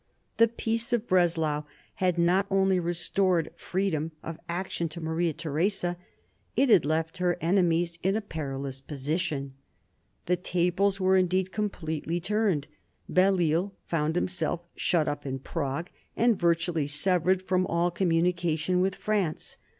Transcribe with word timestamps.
The 0.37 0.47
Peace 0.47 0.93
of 0.93 1.05
Breslau 1.05 1.61
had 1.97 2.17
not 2.17 2.47
only 2.49 2.79
restored 2.79 3.51
freedom 3.55 4.13
of 4.23 4.39
action 4.49 4.89
to 4.89 4.99
Maria 4.99 5.31
Theresa, 5.31 5.95
it 6.55 6.69
had 6.69 6.85
left 6.85 7.17
her 7.19 7.37
enemies 7.39 7.99
in 8.01 8.15
a 8.15 8.19
perilous 8.21 8.81
position. 8.81 9.53
The 10.25 10.37
tables 10.37 10.99
were 10.99 11.17
indeed 11.17 11.51
completely 11.51 12.19
turned. 12.19 12.65
Belleisle 13.07 13.73
found 13.85 14.15
himself 14.15 14.61
shut 14.75 15.07
up 15.07 15.23
in 15.23 15.37
Prague, 15.37 15.91
and 16.17 16.35
virtually 16.35 16.87
severed 16.87 17.43
from 17.43 17.67
all 17.67 17.91
communication 17.91 18.81
with 18.81 18.95
France. 18.95 19.57